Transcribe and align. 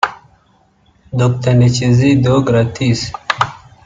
Dr 1.19 1.51
Ndekezi 1.57 2.07
Deogratias 2.23 3.01